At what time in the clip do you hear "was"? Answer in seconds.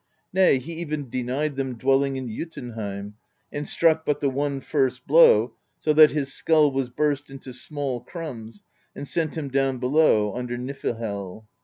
6.71-6.89